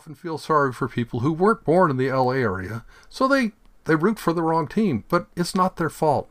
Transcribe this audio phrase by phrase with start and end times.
[0.00, 3.52] often feel sorry for people who weren't born in the LA area, so they,
[3.84, 6.26] they root for the wrong team, but it's not their fault.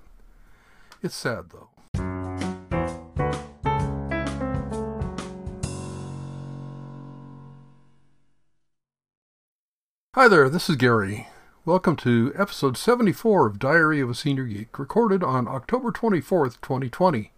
[1.04, 1.70] It's sad, though.
[10.16, 11.28] Hi there, this is Gary.
[11.64, 17.32] Welcome to episode 74 of Diary of a Senior Geek, recorded on October 24th, 2020.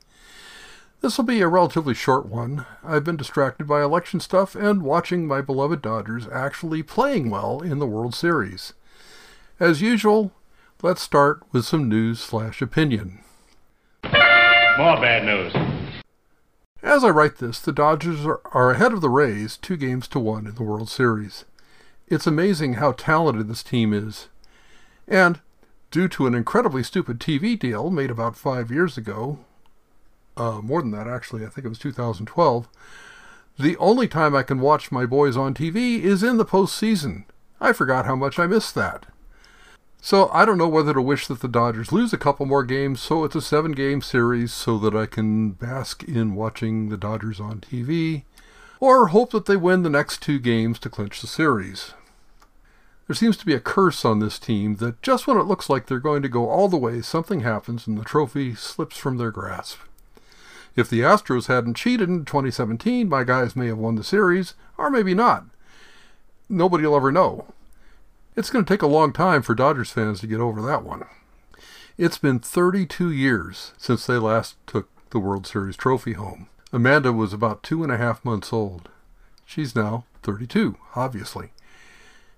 [1.02, 2.68] This will be a relatively short one.
[2.84, 7.80] I've been distracted by election stuff and watching my beloved Dodgers actually playing well in
[7.80, 8.74] the World Series.
[9.60, 10.32] As usual,
[10.84, 13.20] let's start with some news slash opinion.
[14.04, 15.52] More bad news.
[16.84, 20.20] As I write this, the Dodgers are, are ahead of the Rays two games to
[20.20, 21.46] one in the World Series.
[22.10, 24.28] It's amazing how talented this team is.
[25.08, 25.40] And,
[25.90, 29.40] due to an incredibly stupid TV deal made about five years ago,
[30.38, 32.68] uh, more than that actually, I think it was 2012,
[33.58, 37.26] the only time I can watch my boys on TV is in the postseason.
[37.60, 39.06] I forgot how much I missed that.
[40.04, 43.00] So I don't know whether to wish that the Dodgers lose a couple more games
[43.00, 47.40] so it's a seven game series so that I can bask in watching the Dodgers
[47.40, 48.24] on TV,
[48.80, 51.94] or hope that they win the next two games to clinch the series.
[53.06, 55.86] There seems to be a curse on this team that just when it looks like
[55.86, 59.32] they're going to go all the way, something happens and the trophy slips from their
[59.32, 59.78] grasp.
[60.76, 64.90] If the Astros hadn't cheated in 2017, my guys may have won the series, or
[64.90, 65.46] maybe not.
[66.48, 67.48] Nobody will ever know.
[68.36, 71.04] It's going to take a long time for Dodgers fans to get over that one.
[71.98, 76.48] It's been 32 years since they last took the World Series trophy home.
[76.72, 78.90] Amanda was about two and a half months old.
[79.46, 81.50] She's now 32, obviously.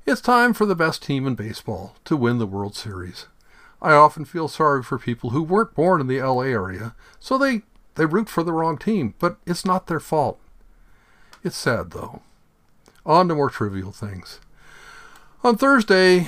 [0.08, 3.28] It's time for the best team in baseball to win the World Series.
[3.80, 7.62] I often feel sorry for people who weren't born in the LA area, so they
[7.96, 10.40] they root for the wrong team, but it's not their fault.
[11.44, 12.22] It's sad, though.
[13.06, 14.40] On to more trivial things.
[15.44, 16.28] On Thursday,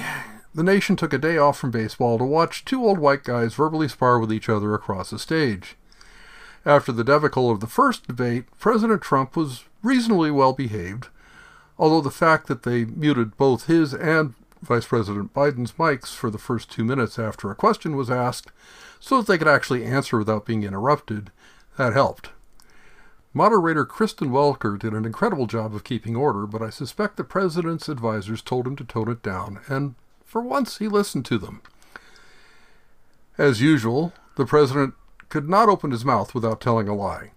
[0.53, 3.87] the nation took a day off from baseball to watch two old white guys verbally
[3.87, 5.75] spar with each other across the stage.
[6.65, 11.07] After the debacle of the first debate, President Trump was reasonably well behaved,
[11.77, 16.37] although the fact that they muted both his and Vice President Biden's mics for the
[16.37, 18.51] first two minutes after a question was asked
[18.99, 21.31] so that they could actually answer without being interrupted
[21.77, 22.29] that helped.
[23.33, 27.89] Moderator Kristen Welker did an incredible job of keeping order, but I suspect the president's
[27.89, 31.61] advisors told him to tone it down, and for once he listened to them.
[33.37, 34.93] As usual, the president
[35.27, 37.31] could not open his mouth without telling a lie.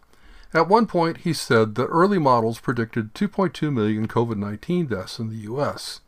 [0.55, 5.29] At one point, he said that early models predicted 2.2 million COVID 19 deaths in
[5.29, 6.01] the U.S.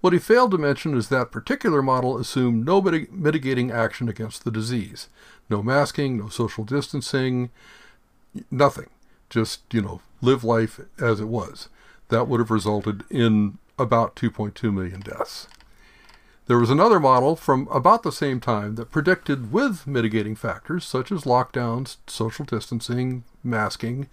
[0.00, 4.50] What he failed to mention is that particular model assumed no mitigating action against the
[4.50, 5.08] disease.
[5.50, 7.50] No masking, no social distancing,
[8.50, 8.90] nothing.
[9.28, 11.68] Just, you know, live life as it was.
[12.08, 15.48] That would have resulted in about 2.2 million deaths.
[16.46, 21.12] There was another model from about the same time that predicted, with mitigating factors such
[21.12, 24.08] as lockdowns, social distancing, masking,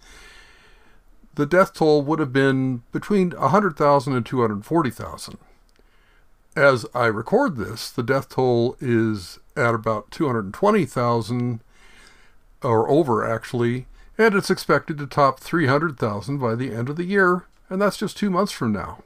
[1.36, 5.38] the death toll would have been between 100,000 and 240,000.
[6.56, 11.60] As I record this, the death toll is at about 220,000
[12.62, 13.86] or over actually,
[14.16, 18.16] and it's expected to top 300,000 by the end of the year, and that's just
[18.16, 19.02] two months from now.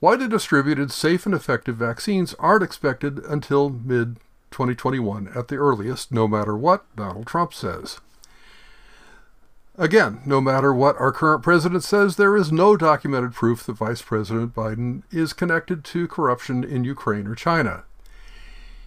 [0.00, 4.16] Widely distributed, safe, and effective vaccines aren't expected until mid
[4.50, 8.00] 2021 at the earliest, no matter what Donald Trump says.
[9.78, 14.02] Again, no matter what our current president says, there is no documented proof that Vice
[14.02, 17.84] President Biden is connected to corruption in Ukraine or China.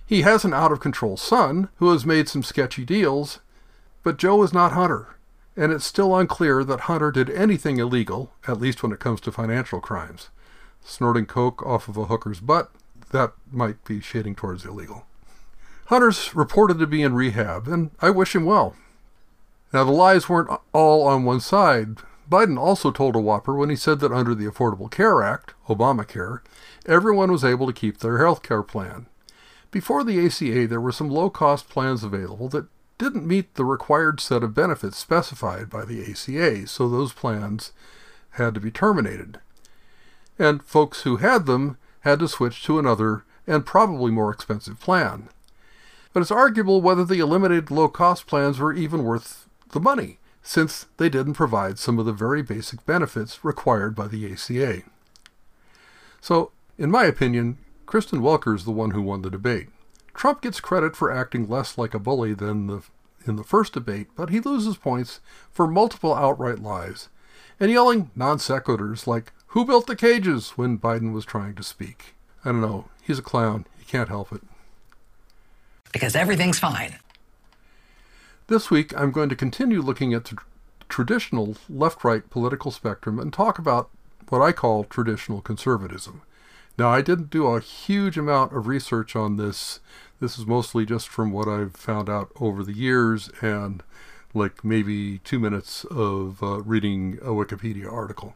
[0.05, 3.39] He has an out of control son who has made some sketchy deals,
[4.03, 5.16] but Joe is not Hunter,
[5.55, 9.31] and it's still unclear that Hunter did anything illegal, at least when it comes to
[9.31, 10.29] financial crimes.
[10.83, 12.71] Snorting coke off of a hooker's butt,
[13.11, 15.05] that might be shading towards illegal.
[15.85, 18.75] Hunter's reported to be in rehab, and I wish him well.
[19.73, 21.97] Now, the lies weren't all on one side.
[22.29, 26.42] Biden also told a whopper when he said that under the Affordable Care Act, Obamacare,
[26.86, 29.07] everyone was able to keep their health care plan.
[29.71, 32.68] Before the ACA, there were some low cost plans available that
[33.00, 37.71] didn't meet the required set of benefits specified by the ACA, so those plans
[38.31, 39.39] had to be terminated.
[40.38, 45.30] And folks who had them had to switch to another and probably more expensive plan.
[46.13, 50.88] But it's arguable whether the eliminated low cost plans were even worth the money, since
[50.98, 54.84] they didn't provide some of the very basic benefits required by the ACA.
[56.22, 59.68] So, in my opinion, Kristen Welker is the one who won the debate.
[60.14, 62.81] Trump gets credit for acting less like a bully than the,
[63.25, 65.20] in the first debate, but he loses points
[65.52, 67.10] for multiple outright lies
[67.60, 72.16] and yelling non sequiturs like Who built the cages when Biden was trying to speak?
[72.44, 72.86] I don't know.
[73.02, 73.66] He's a clown.
[73.78, 74.42] He can't help it.
[75.92, 76.96] Because everything's fine.
[78.48, 80.38] This week, I'm going to continue looking at the
[80.90, 83.90] traditional left right political spectrum and talk about
[84.28, 86.24] what I call traditional conservatism.
[86.78, 89.80] Now, I didn't do a huge amount of research on this.
[90.19, 93.81] This is mostly just from what I've found out over the years and
[94.34, 98.36] like maybe two minutes of uh, reading a Wikipedia article.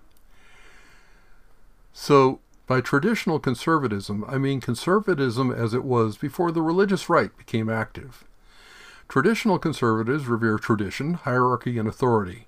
[1.91, 7.69] So, by traditional conservatism, I mean conservatism as it was before the religious right became
[7.69, 8.23] active.
[9.07, 12.47] Traditional conservatives revere tradition, hierarchy, and authority.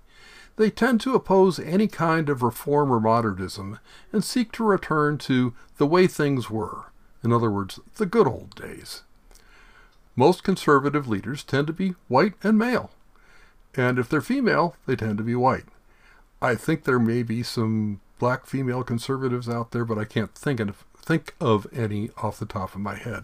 [0.58, 3.80] They tend to oppose any kind of reform or modernism
[4.12, 6.92] and seek to return to the way things were,
[7.24, 9.04] in other words, the good old days.
[10.18, 12.92] Most conservative leaders tend to be white and male,
[13.74, 15.66] and if they're female, they tend to be white.
[16.42, 20.60] I think there may be some black female conservatives out there, but I can't think
[20.60, 23.24] of, think of any off the top of my head.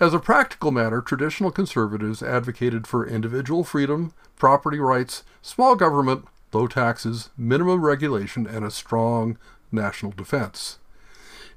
[0.00, 6.24] As a practical matter, traditional conservatives advocated for individual freedom, property rights, small government,
[6.54, 9.36] low taxes, minimum regulation, and a strong
[9.70, 10.78] national defense.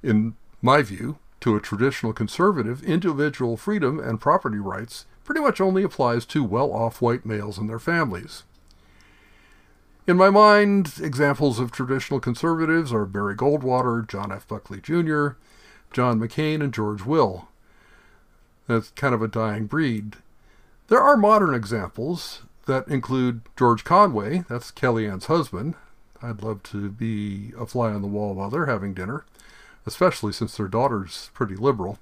[0.04, 5.82] In my view, to a traditional conservative, individual freedom and property rights pretty much only
[5.82, 8.44] applies to well off white males and their families.
[10.06, 14.46] In my mind, examples of traditional conservatives are Barry Goldwater, John F.
[14.50, 15.38] Buckley Jr.,
[15.94, 17.48] John McCain, and George Will.
[18.68, 20.16] That's kind of a dying breed.
[20.88, 25.76] There are modern examples that include George Conway, that's Kellyanne's husband.
[26.22, 29.26] I'd love to be a fly on the wall while they're having dinner,
[29.86, 32.00] especially since their daughter's pretty liberal.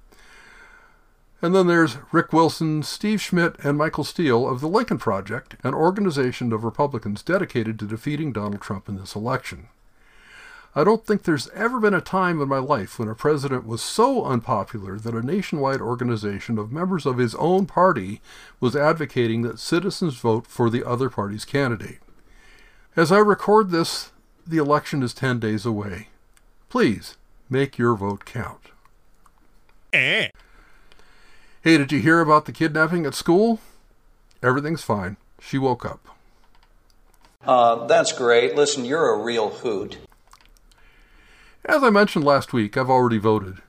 [1.42, 5.74] And then there's Rick Wilson, Steve Schmidt, and Michael Steele of the Lincoln Project, an
[5.74, 9.68] organization of Republicans dedicated to defeating Donald Trump in this election.
[10.74, 13.82] I don't think there's ever been a time in my life when a president was
[13.82, 18.22] so unpopular that a nationwide organization of members of his own party
[18.62, 22.00] was advocating that citizens vote for the other party's candidate.
[22.96, 24.12] As I record this,
[24.48, 26.08] the election is 10 days away.
[26.70, 27.18] Please
[27.50, 28.72] make your vote count.
[29.92, 30.30] Eh.
[31.64, 33.60] Hey, did you hear about the kidnapping at school?
[34.42, 35.18] Everything's fine.
[35.42, 36.08] She woke up.
[37.46, 38.56] Uh, that's great.
[38.56, 39.98] Listen, you're a real hoot.
[41.66, 43.62] As I mentioned last week, I've already voted.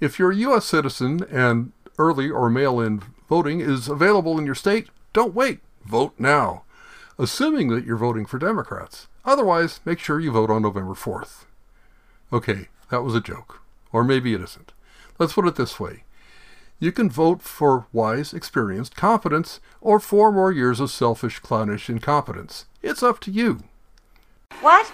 [0.00, 0.64] If you're a U.S.
[0.64, 5.60] citizen and early or mail in voting is available in your state, don't wait.
[5.84, 6.64] Vote now.
[7.18, 9.06] Assuming that you're voting for Democrats.
[9.24, 11.44] Otherwise, make sure you vote on November 4th.
[12.32, 13.62] Okay, that was a joke.
[13.92, 14.72] Or maybe it isn't.
[15.18, 16.02] Let's put it this way
[16.78, 22.66] you can vote for wise, experienced competence or four more years of selfish, clownish incompetence.
[22.82, 23.60] It's up to you.
[24.60, 24.92] What?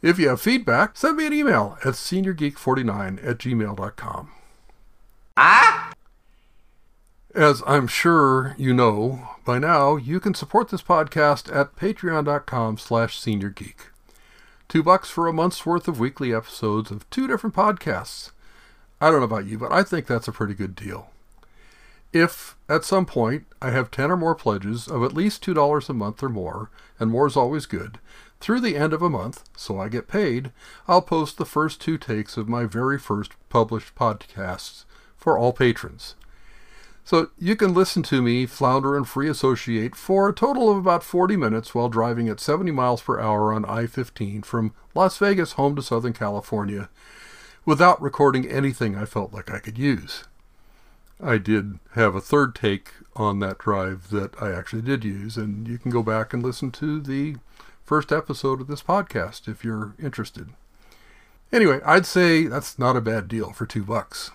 [0.00, 4.30] If you have feedback, send me an email at seniorgeek49 at gmail.com.
[5.36, 5.92] Ah?
[7.34, 13.20] As I'm sure you know by now, you can support this podcast at patreon.com slash
[13.20, 13.74] seniorgeek.
[14.68, 18.30] Two bucks for a month's worth of weekly episodes of two different podcasts.
[19.00, 21.10] I don't know about you, but I think that's a pretty good deal.
[22.12, 25.92] If at some point I have 10 or more pledges of at least $2 a
[25.92, 27.98] month or more, and more is always good,
[28.40, 30.52] through the end of a month, so I get paid,
[30.86, 34.84] I'll post the first two takes of my very first published podcasts
[35.16, 36.14] for all patrons.
[37.04, 41.02] So you can listen to me flounder and free associate for a total of about
[41.02, 45.52] 40 minutes while driving at 70 miles per hour on I 15 from Las Vegas
[45.52, 46.90] home to Southern California
[47.64, 50.24] without recording anything I felt like I could use.
[51.20, 55.66] I did have a third take on that drive that I actually did use, and
[55.66, 57.36] you can go back and listen to the
[57.88, 60.50] first episode of this podcast if you're interested.
[61.50, 64.30] Anyway, I'd say that's not a bad deal for two bucks.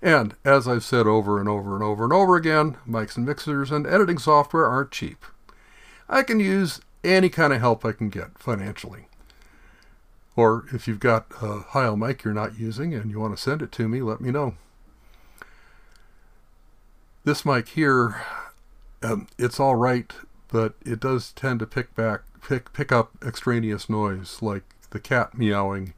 [0.00, 3.70] And as I've said over and over and over and over again, mics and mixers
[3.70, 5.22] and editing software aren't cheap.
[6.08, 9.08] I can use any kind of help I can get financially.
[10.34, 13.60] Or if you've got a Heil mic you're not using and you want to send
[13.60, 14.54] it to me, let me know.
[17.24, 18.22] This mic here,
[19.02, 20.10] um, it's all right,
[20.48, 25.36] but it does tend to pick back, pick pick up extraneous noise like the cat
[25.36, 25.94] meowing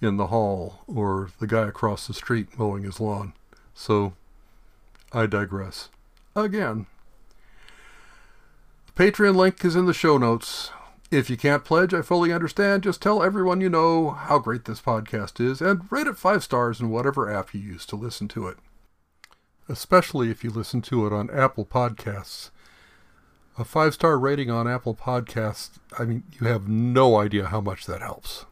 [0.00, 3.32] in the hall or the guy across the street mowing his lawn.
[3.74, 4.14] So
[5.12, 5.88] I digress.
[6.34, 6.86] Again.
[8.94, 10.70] The Patreon link is in the show notes.
[11.10, 12.82] If you can't pledge, I fully understand.
[12.82, 16.80] Just tell everyone you know how great this podcast is and rate it five stars
[16.80, 18.56] in whatever app you use to listen to it.
[19.68, 22.50] Especially if you listen to it on Apple Podcasts.
[23.58, 27.86] A five star rating on Apple Podcasts, I mean, you have no idea how much
[27.86, 28.46] that helps.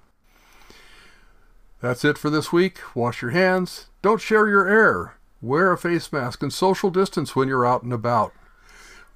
[1.81, 2.79] That's it for this week.
[2.95, 3.87] Wash your hands.
[4.03, 5.17] Don't share your air.
[5.41, 8.35] Wear a face mask and social distance when you're out and about.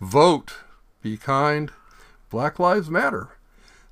[0.01, 0.55] Vote.
[1.03, 1.71] Be kind.
[2.31, 3.29] Black Lives Matter.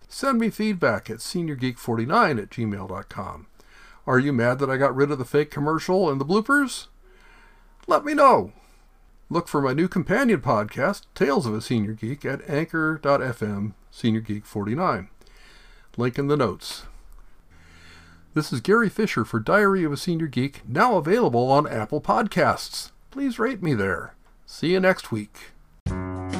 [0.08, 3.46] Send me feedback at seniorgeek49 at gmail.com.
[4.06, 6.86] Are you mad that I got rid of the fake commercial and the bloopers?
[7.86, 8.52] Let me know.
[9.32, 15.08] Look for my new companion podcast, Tales of a Senior Geek, at anchor.fm seniorgeek49.
[15.96, 16.82] Link in the notes.
[18.34, 22.90] This is Gary Fisher for Diary of a Senior Geek, now available on Apple Podcasts.
[23.10, 24.14] Please rate me there.
[24.44, 25.52] See you next week.
[25.86, 26.32] I'm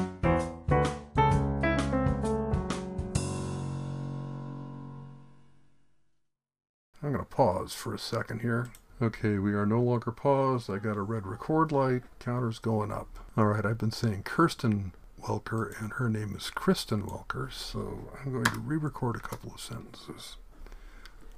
[7.00, 8.68] going to pause for a second here.
[9.02, 10.70] Okay, we are no longer paused.
[10.70, 12.02] I got a red record light.
[12.20, 13.08] Counter's going up.
[13.36, 18.30] All right, I've been saying Kirsten Welker, and her name is Kristen Welker, so I'm
[18.30, 20.36] going to re record a couple of sentences.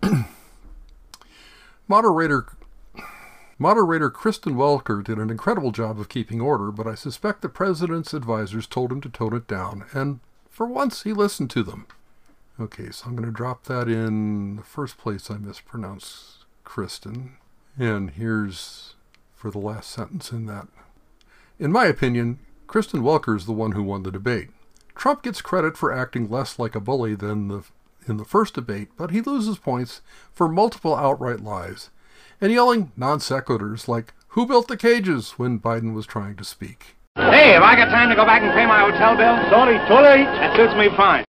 [1.89, 2.49] Moderator.
[3.59, 8.13] Moderator Kristen Welker did an incredible job of keeping order, but I suspect the president's
[8.13, 11.87] advisors told him to tone it down, and for once he listened to them.
[12.61, 17.39] Okay, so I'm going to drop that in the first place I mispronounced Kristen.
[17.79, 18.95] And here's
[19.35, 20.69] for the last sentence in that.
[21.59, 24.51] In my opinion, Kristen Welker is the one who won the debate.
[24.95, 27.63] Trump gets credit for acting less like a bully than the
[28.07, 30.03] in the first debate, but he loses points
[30.33, 31.91] for multiple outright lies
[32.41, 36.97] and yelling non sequiturs like "Who built the cages?" when Biden was trying to speak.
[37.17, 39.39] Hey, have I got time to go back and pay my hotel bill?
[39.49, 40.27] Sorry, too late.
[40.27, 41.23] That suits me fine.